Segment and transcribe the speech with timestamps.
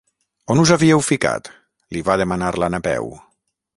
[0.53, 1.51] On us havíeu ficat?
[1.95, 3.13] —li va demanar la Napeu.